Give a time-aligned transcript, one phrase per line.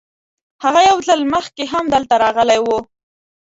[0.63, 2.67] هغه یو ځل مخکې هم دلته راغلی و.